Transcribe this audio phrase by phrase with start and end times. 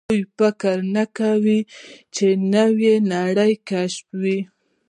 [0.09, 1.57] هغوی فکر نه کاوه،
[2.15, 4.39] چې نوې نړۍ کشفوي.